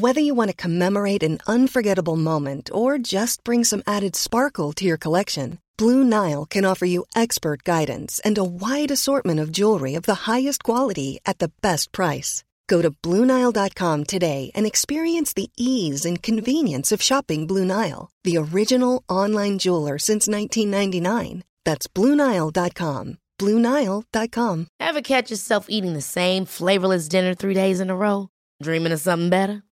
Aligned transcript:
Whether 0.00 0.20
you 0.20 0.34
want 0.34 0.50
to 0.50 0.56
commemorate 0.56 1.22
an 1.22 1.38
unforgettable 1.46 2.16
moment 2.16 2.68
or 2.74 2.98
just 2.98 3.44
bring 3.44 3.62
some 3.62 3.84
added 3.86 4.16
sparkle 4.16 4.72
to 4.72 4.84
your 4.84 4.96
collection, 4.96 5.58
Blue 5.78 6.02
Nile 6.02 6.46
can 6.46 6.64
offer 6.64 6.84
you 6.84 7.04
expert 7.14 7.62
guidance 7.62 8.20
and 8.24 8.36
a 8.36 8.42
wide 8.42 8.90
assortment 8.90 9.38
of 9.38 9.52
jewelry 9.52 9.94
of 9.94 10.02
the 10.02 10.26
highest 10.26 10.64
quality 10.64 11.20
at 11.24 11.38
the 11.38 11.52
best 11.62 11.92
price. 11.92 12.42
Go 12.66 12.82
to 12.82 12.90
BlueNile.com 12.90 14.02
today 14.04 14.50
and 14.56 14.66
experience 14.66 15.32
the 15.32 15.48
ease 15.56 16.04
and 16.04 16.20
convenience 16.20 16.90
of 16.90 17.00
shopping 17.00 17.46
Blue 17.46 17.64
Nile, 17.64 18.10
the 18.24 18.36
original 18.36 19.04
online 19.08 19.58
jeweler 19.60 19.96
since 19.98 20.26
1999. 20.26 21.44
That's 21.64 21.86
BlueNile.com. 21.86 23.18
BlueNile.com. 23.38 24.66
Ever 24.80 25.02
catch 25.02 25.30
yourself 25.30 25.66
eating 25.68 25.92
the 25.92 26.02
same 26.02 26.46
flavorless 26.46 27.06
dinner 27.06 27.32
three 27.34 27.54
days 27.54 27.78
in 27.78 27.90
a 27.90 27.96
row? 27.96 28.28
Dreaming 28.60 28.92
of 28.92 29.00
something 29.00 29.30
better? 29.30 29.62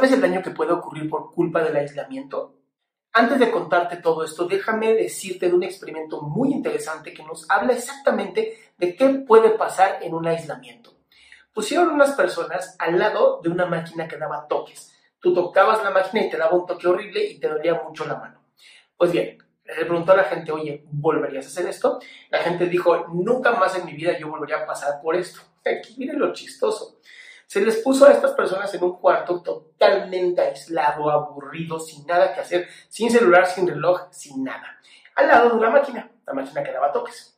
¿Sabes 0.00 0.14
el 0.14 0.22
daño 0.22 0.40
que 0.40 0.52
puede 0.52 0.72
ocurrir 0.72 1.10
por 1.10 1.30
culpa 1.30 1.62
del 1.62 1.76
aislamiento? 1.76 2.54
Antes 3.12 3.38
de 3.38 3.50
contarte 3.50 3.98
todo 3.98 4.24
esto, 4.24 4.46
déjame 4.46 4.94
decirte 4.94 5.46
de 5.46 5.52
un 5.52 5.62
experimento 5.62 6.22
muy 6.22 6.52
interesante 6.52 7.12
que 7.12 7.22
nos 7.22 7.44
habla 7.50 7.74
exactamente 7.74 8.56
de 8.78 8.96
qué 8.96 9.10
puede 9.10 9.50
pasar 9.50 9.98
en 10.00 10.14
un 10.14 10.26
aislamiento. 10.26 10.94
Pusieron 11.52 11.90
unas 11.90 12.12
personas 12.12 12.76
al 12.78 12.98
lado 12.98 13.40
de 13.42 13.50
una 13.50 13.66
máquina 13.66 14.08
que 14.08 14.16
daba 14.16 14.48
toques. 14.48 14.90
Tú 15.20 15.34
tocabas 15.34 15.84
la 15.84 15.90
máquina 15.90 16.24
y 16.24 16.30
te 16.30 16.38
daba 16.38 16.56
un 16.56 16.64
toque 16.64 16.88
horrible 16.88 17.22
y 17.22 17.38
te 17.38 17.48
dolía 17.48 17.82
mucho 17.86 18.06
la 18.06 18.16
mano. 18.16 18.40
Pues 18.96 19.12
bien, 19.12 19.36
le 19.64 19.84
preguntó 19.84 20.12
a 20.12 20.16
la 20.16 20.24
gente, 20.24 20.50
oye, 20.50 20.82
¿volverías 20.92 21.44
a 21.44 21.48
hacer 21.48 21.66
esto? 21.66 22.00
La 22.30 22.38
gente 22.38 22.64
dijo, 22.64 23.06
nunca 23.08 23.50
más 23.50 23.76
en 23.76 23.84
mi 23.84 23.92
vida 23.92 24.18
yo 24.18 24.30
volvería 24.30 24.62
a 24.62 24.66
pasar 24.66 25.02
por 25.02 25.14
esto. 25.14 25.40
Aquí 25.66 25.96
miren 25.98 26.18
lo 26.18 26.32
chistoso. 26.32 27.00
Se 27.50 27.60
les 27.60 27.78
puso 27.78 28.06
a 28.06 28.12
estas 28.12 28.30
personas 28.34 28.72
en 28.74 28.84
un 28.84 28.96
cuarto 28.98 29.42
totalmente 29.42 30.40
aislado, 30.40 31.10
aburrido, 31.10 31.80
sin 31.80 32.06
nada 32.06 32.32
que 32.32 32.38
hacer, 32.38 32.68
sin 32.88 33.10
celular, 33.10 33.44
sin 33.44 33.66
reloj, 33.66 34.02
sin 34.12 34.44
nada. 34.44 34.78
Al 35.16 35.26
lado 35.26 35.48
de 35.48 35.56
una 35.56 35.68
máquina, 35.68 36.08
la 36.28 36.32
máquina 36.32 36.62
que 36.62 36.70
daba 36.70 36.92
toques. 36.92 37.36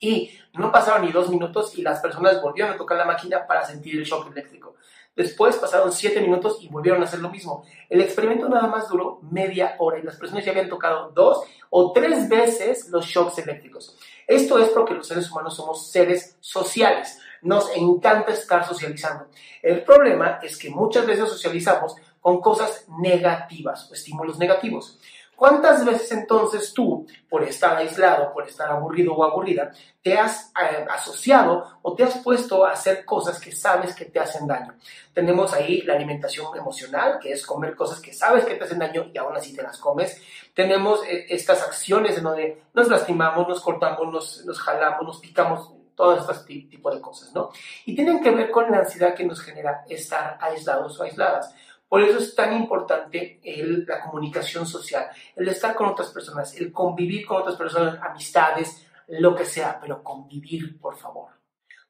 Y 0.00 0.36
no 0.54 0.72
pasaron 0.72 1.06
ni 1.06 1.12
dos 1.12 1.30
minutos 1.30 1.78
y 1.78 1.82
las 1.82 2.00
personas 2.00 2.42
volvieron 2.42 2.74
a 2.74 2.76
tocar 2.76 2.98
la 2.98 3.04
máquina 3.04 3.46
para 3.46 3.64
sentir 3.64 3.96
el 3.96 4.04
shock 4.04 4.28
eléctrico. 4.32 4.74
Después 5.14 5.54
pasaron 5.54 5.92
siete 5.92 6.20
minutos 6.20 6.58
y 6.60 6.66
volvieron 6.68 7.00
a 7.00 7.04
hacer 7.04 7.20
lo 7.20 7.30
mismo. 7.30 7.64
El 7.88 8.00
experimento 8.00 8.48
nada 8.48 8.66
más 8.66 8.88
duró 8.88 9.20
media 9.22 9.76
hora 9.78 10.00
y 10.00 10.02
las 10.02 10.16
personas 10.16 10.44
ya 10.44 10.50
habían 10.50 10.68
tocado 10.68 11.12
dos 11.12 11.44
o 11.70 11.92
tres 11.92 12.28
veces 12.28 12.88
los 12.88 13.06
shocks 13.06 13.38
eléctricos. 13.38 13.96
Esto 14.26 14.58
es 14.58 14.70
porque 14.70 14.94
los 14.94 15.06
seres 15.06 15.30
humanos 15.30 15.54
somos 15.54 15.92
seres 15.92 16.36
sociales 16.40 17.20
nos 17.42 17.74
encanta 17.76 18.32
estar 18.32 18.66
socializando. 18.66 19.28
El 19.62 19.82
problema 19.82 20.38
es 20.42 20.56
que 20.56 20.70
muchas 20.70 21.06
veces 21.06 21.28
socializamos 21.28 21.96
con 22.20 22.40
cosas 22.40 22.84
negativas 22.98 23.90
estímulos 23.92 24.38
negativos. 24.38 24.98
¿Cuántas 25.38 25.84
veces 25.84 26.10
entonces 26.10 26.72
tú, 26.74 27.06
por 27.28 27.44
estar 27.44 27.76
aislado, 27.76 28.32
por 28.32 28.48
estar 28.48 28.68
aburrido 28.72 29.14
o 29.14 29.22
aburrida, 29.22 29.70
te 30.02 30.18
has 30.18 30.50
eh, 30.60 30.84
asociado 30.90 31.78
o 31.80 31.94
te 31.94 32.02
has 32.02 32.18
puesto 32.18 32.66
a 32.66 32.72
hacer 32.72 33.04
cosas 33.04 33.40
que 33.40 33.52
sabes 33.52 33.94
que 33.94 34.06
te 34.06 34.18
hacen 34.18 34.48
daño? 34.48 34.74
Tenemos 35.14 35.54
ahí 35.54 35.82
la 35.82 35.94
alimentación 35.94 36.56
emocional, 36.56 37.20
que 37.22 37.30
es 37.30 37.46
comer 37.46 37.76
cosas 37.76 38.00
que 38.00 38.12
sabes 38.12 38.46
que 38.46 38.56
te 38.56 38.64
hacen 38.64 38.80
daño 38.80 39.12
y 39.14 39.18
aún 39.18 39.36
así 39.36 39.54
te 39.54 39.62
las 39.62 39.78
comes. 39.78 40.20
Tenemos 40.52 41.04
eh, 41.04 41.26
estas 41.28 41.62
acciones 41.62 42.18
en 42.18 42.24
donde 42.24 42.62
nos 42.74 42.88
lastimamos, 42.88 43.46
nos 43.46 43.60
cortamos, 43.60 44.12
nos, 44.12 44.44
nos 44.44 44.58
jalamos, 44.58 45.06
nos 45.06 45.20
picamos, 45.20 45.70
todos 45.98 46.20
estos 46.20 46.46
tipos 46.46 46.94
de 46.94 47.00
cosas, 47.00 47.34
¿no? 47.34 47.50
Y 47.84 47.96
tienen 47.96 48.22
que 48.22 48.30
ver 48.30 48.52
con 48.52 48.70
la 48.70 48.78
ansiedad 48.78 49.16
que 49.16 49.24
nos 49.24 49.40
genera 49.40 49.84
estar 49.88 50.38
aislados 50.40 50.98
o 51.00 51.02
aisladas. 51.02 51.52
Por 51.88 52.00
eso 52.02 52.18
es 52.20 52.36
tan 52.36 52.54
importante 52.54 53.40
el, 53.42 53.84
la 53.84 54.00
comunicación 54.02 54.64
social, 54.64 55.08
el 55.34 55.48
estar 55.48 55.74
con 55.74 55.88
otras 55.88 56.10
personas, 56.10 56.54
el 56.56 56.70
convivir 56.70 57.26
con 57.26 57.38
otras 57.38 57.56
personas, 57.56 57.98
amistades, 58.00 58.86
lo 59.08 59.34
que 59.34 59.44
sea, 59.44 59.80
pero 59.80 60.04
convivir, 60.04 60.78
por 60.78 60.96
favor. 60.96 61.32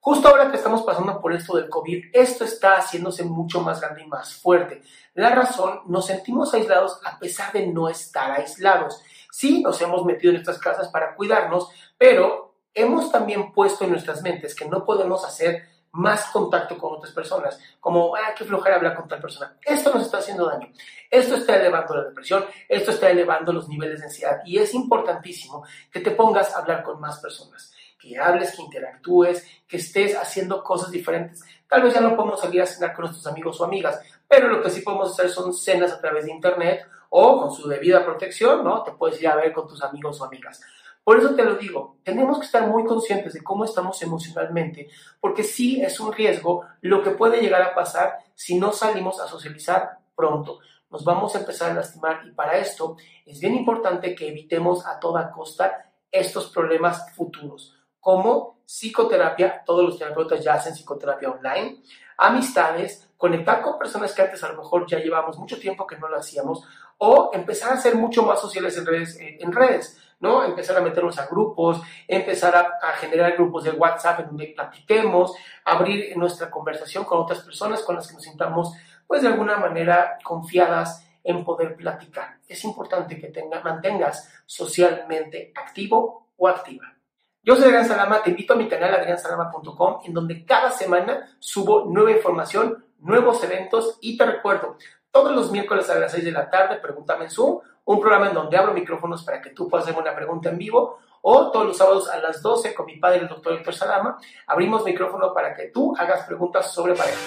Justo 0.01 0.29
ahora 0.29 0.51
que 0.51 0.57
estamos 0.57 0.85
pasando 0.85 1.21
por 1.21 1.35
esto 1.35 1.57
del 1.57 1.69
COVID, 1.69 2.07
esto 2.15 2.45
está 2.45 2.77
haciéndose 2.77 3.25
mucho 3.25 3.61
más 3.61 3.79
grande 3.79 4.05
y 4.05 4.07
más 4.07 4.37
fuerte. 4.37 4.81
La 5.13 5.35
razón, 5.35 5.83
nos 5.87 6.07
sentimos 6.07 6.55
aislados 6.55 6.99
a 7.05 7.19
pesar 7.19 7.53
de 7.53 7.67
no 7.67 7.91
estar 7.91 8.31
aislados. 8.31 9.03
Sí, 9.31 9.61
nos 9.61 9.83
hemos 9.83 10.07
metido 10.07 10.33
en 10.33 10.39
estas 10.39 10.59
casas 10.59 10.89
para 10.89 11.15
cuidarnos, 11.15 11.69
pero 11.99 12.48
hemos 12.81 13.11
también 13.11 13.53
puesto 13.53 13.85
en 13.85 13.91
nuestras 13.91 14.23
mentes 14.23 14.55
que 14.55 14.67
no 14.67 14.85
podemos 14.85 15.25
hacer 15.25 15.65
más 15.93 16.27
contacto 16.27 16.77
con 16.77 16.95
otras 16.95 17.13
personas, 17.13 17.59
como, 17.81 18.15
ah, 18.15 18.35
qué 18.37 18.45
flojera 18.45 18.77
hablar 18.77 18.95
con 18.95 19.09
tal 19.09 19.21
persona. 19.21 19.57
Esto 19.65 19.93
nos 19.93 20.05
está 20.05 20.19
haciendo 20.19 20.47
daño. 20.47 20.69
Esto 21.11 21.37
está 21.37 21.57
elevando 21.57 21.97
la 21.97 22.05
depresión, 22.05 22.45
esto 22.69 22.91
está 22.91 23.11
elevando 23.11 23.53
los 23.53 23.69
niveles 23.69 24.01
de 24.01 24.07
ansiedad 24.07 24.41
y 24.45 24.59
es 24.59 24.75
importantísimo 24.75 25.65
que 25.91 26.01
te 26.01 26.11
pongas 26.11 26.55
a 26.55 26.59
hablar 26.59 26.83
con 26.83 27.01
más 27.01 27.19
personas, 27.19 27.73
que 27.99 28.19
hables, 28.19 28.55
que 28.55 28.63
interactúes, 28.63 29.47
que 29.67 29.79
estés 29.79 30.15
haciendo 30.17 30.63
cosas 30.63 30.91
diferentes. 30.91 31.43
Tal 31.67 31.83
vez 31.83 31.95
ya 31.95 32.01
no 32.01 32.15
podemos 32.15 32.41
salir 32.41 32.61
a 32.61 32.67
cenar 32.67 32.95
con 32.95 33.07
nuestros 33.07 33.27
amigos 33.27 33.61
o 33.61 33.65
amigas, 33.65 34.01
pero 34.29 34.49
lo 34.49 34.63
que 34.63 34.71
sí 34.71 34.83
podemos 34.83 35.13
hacer 35.13 35.31
son 35.31 35.55
cenas 35.55 35.93
a 35.93 36.01
través 36.01 36.27
de 36.27 36.33
internet 36.33 36.87
o 37.11 37.41
con 37.41 37.53
su 37.53 37.67
debida 37.67 38.05
protección, 38.05 38.63
¿no? 38.63 38.83
Te 38.83 38.93
puedes 38.93 39.21
ir 39.21 39.29
a 39.29 39.37
ver 39.37 39.53
con 39.53 39.67
tus 39.67 39.83
amigos 39.83 40.21
o 40.21 40.25
amigas. 40.27 40.61
Por 41.09 41.19
eso 41.19 41.35
te 41.35 41.43
lo 41.43 41.55
digo, 41.55 41.97
tenemos 42.05 42.39
que 42.39 42.45
estar 42.45 42.69
muy 42.69 42.85
conscientes 42.85 43.33
de 43.33 43.43
cómo 43.43 43.65
estamos 43.65 44.03
emocionalmente, 44.03 44.91
porque 45.23 45.43
sí 45.43 45.81
es 45.81 46.01
un 46.01 46.13
riesgo 46.13 46.67
lo 46.83 47.03
que 47.03 47.13
puede 47.13 47.41
llegar 47.41 47.63
a 47.63 47.75
pasar 47.75 48.19
si 48.35 48.59
no 48.59 48.73
salimos 48.73 49.19
a 49.19 49.27
socializar 49.27 50.01
pronto. 50.15 50.59
Nos 50.91 51.05
vamos 51.05 51.35
a 51.35 51.39
empezar 51.39 51.71
a 51.71 51.75
lastimar 51.77 52.21
y 52.27 52.33
para 52.33 52.59
esto 52.59 52.99
es 53.25 53.41
bien 53.41 53.55
importante 53.55 54.15
que 54.15 54.29
evitemos 54.29 54.85
a 54.85 55.01
toda 55.01 55.31
costa 55.31 55.91
estos 56.13 56.51
problemas 56.51 57.11
futuros, 57.15 57.75
como 57.99 58.61
psicoterapia, 58.67 59.63
todos 59.65 59.87
los 59.87 59.99
terapeutas 59.99 60.45
ya 60.45 60.57
hacen 60.57 60.75
psicoterapia 60.75 61.31
online, 61.31 61.83
amistades, 62.19 63.09
conectar 63.17 63.63
con 63.63 63.79
personas 63.79 64.13
que 64.13 64.21
antes 64.21 64.45
a 64.45 64.53
lo 64.53 64.59
mejor 64.59 64.87
ya 64.87 64.99
llevamos 64.99 65.39
mucho 65.39 65.59
tiempo 65.59 65.87
que 65.87 65.97
no 65.97 66.07
lo 66.07 66.19
hacíamos, 66.19 66.69
o 66.99 67.31
empezar 67.33 67.73
a 67.73 67.81
ser 67.81 67.95
mucho 67.95 68.25
más 68.25 68.43
sociales 68.43 68.77
en 68.77 68.85
redes. 68.85 69.17
En 69.19 69.53
redes 69.53 69.99
¿no? 70.21 70.45
Empezar 70.45 70.77
a 70.77 70.81
meternos 70.81 71.19
a 71.19 71.27
grupos, 71.27 71.81
empezar 72.07 72.55
a, 72.57 72.93
generar 72.93 73.33
grupos 73.33 73.65
de 73.65 73.71
WhatsApp 73.71 74.21
en 74.21 74.27
donde 74.27 74.53
platiquemos, 74.55 75.35
abrir 75.65 76.17
nuestra 76.17 76.51
conversación 76.51 77.05
con 77.05 77.19
otras 77.19 77.41
personas 77.41 77.83
con 77.83 77.97
las 77.97 78.09
que 78.09 78.15
nos 78.15 78.23
sintamos, 78.23 78.73
pues 79.07 79.23
de 79.23 79.29
alguna 79.29 79.57
manera 79.57 80.19
confiadas 80.23 81.05
en 81.23 81.45
poder 81.45 81.77
platicar. 81.77 82.39
Es 82.47 82.65
importante 82.65 83.19
que 83.19 83.29
tenga, 83.29 83.61
mantengas 83.63 84.33
socialmente 84.47 85.53
activo 85.55 86.29
o 86.37 86.49
activa. 86.49 86.95
Yo 87.43 87.57
soy 87.57 87.67
Adrián 87.67 87.87
Salama, 87.87 88.23
te 88.23 88.31
invito 88.31 88.53
a 88.53 88.57
mi 88.57 88.69
canal 88.69 88.95
adriansalama.com 88.95 90.01
en 90.05 90.13
donde 90.13 90.45
cada 90.45 90.71
semana 90.71 91.37
subo 91.39 91.87
nueva 91.87 92.11
información, 92.11 92.85
nuevos 92.99 93.43
eventos 93.45 93.99
y 94.01 94.19
te 94.19 94.27
recuerdo, 94.27 94.77
todos 95.23 95.35
los 95.35 95.51
miércoles 95.51 95.91
a 95.91 95.99
las 95.99 96.13
6 96.13 96.25
de 96.27 96.31
la 96.31 96.49
tarde, 96.49 96.77
pregúntame 96.77 97.25
en 97.25 97.31
Zoom 97.31 97.59
un 97.85 98.01
programa 98.01 98.29
en 98.29 98.35
donde 98.35 98.57
abro 98.57 98.73
micrófonos 98.73 99.25
para 99.25 99.41
que 99.41 99.51
tú 99.51 99.69
puedas 99.69 99.85
hacer 99.85 100.01
una 100.01 100.15
pregunta 100.15 100.49
en 100.51 100.59
vivo, 100.59 100.99
o 101.23 101.51
todos 101.51 101.67
los 101.67 101.77
sábados 101.77 102.09
a 102.09 102.19
las 102.19 102.41
12 102.41 102.73
con 102.73 102.87
mi 102.87 102.99
padre, 102.99 103.19
el 103.19 103.29
doctor 103.29 103.55
Héctor 103.55 103.75
Salama, 103.75 104.17
abrimos 104.47 104.85
micrófono 104.85 105.35
para 105.35 105.57
que 105.57 105.71
tú 105.71 105.93
hagas 105.99 106.25
preguntas 106.25 106.73
sobre 106.73 106.95
pareja. 106.95 107.19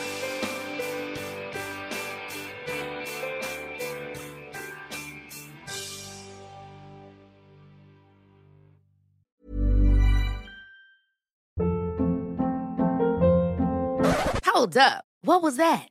Hold 14.45 14.77
up. 14.77 15.03
What 15.23 15.41
was 15.41 15.57
that? 15.57 15.90